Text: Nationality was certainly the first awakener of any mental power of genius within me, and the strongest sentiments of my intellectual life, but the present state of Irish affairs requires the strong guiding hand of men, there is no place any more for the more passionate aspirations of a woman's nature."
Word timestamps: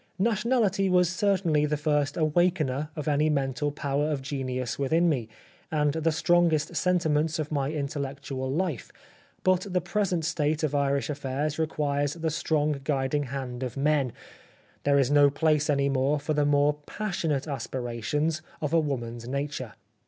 Nationality 0.17 0.89
was 0.89 1.11
certainly 1.11 1.67
the 1.67 1.77
first 1.77 2.17
awakener 2.17 2.89
of 2.95 3.07
any 3.07 3.29
mental 3.29 3.71
power 3.71 4.09
of 4.09 4.23
genius 4.23 4.79
within 4.79 5.07
me, 5.07 5.29
and 5.69 5.93
the 5.93 6.11
strongest 6.11 6.75
sentiments 6.75 7.37
of 7.37 7.51
my 7.51 7.71
intellectual 7.71 8.49
life, 8.49 8.91
but 9.43 9.67
the 9.71 9.79
present 9.79 10.25
state 10.25 10.63
of 10.63 10.73
Irish 10.73 11.11
affairs 11.11 11.59
requires 11.59 12.15
the 12.15 12.31
strong 12.31 12.79
guiding 12.83 13.25
hand 13.25 13.61
of 13.61 13.77
men, 13.77 14.11
there 14.85 14.97
is 14.97 15.11
no 15.11 15.29
place 15.29 15.69
any 15.69 15.87
more 15.87 16.19
for 16.19 16.33
the 16.33 16.47
more 16.47 16.77
passionate 16.87 17.47
aspirations 17.47 18.41
of 18.59 18.73
a 18.73 18.79
woman's 18.79 19.27
nature." 19.27 19.73